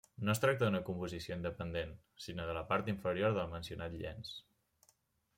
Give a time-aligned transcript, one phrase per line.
[0.27, 1.91] No es tracta d'una composició independent,
[2.25, 4.33] sinó de la part inferior del mencionat llenç.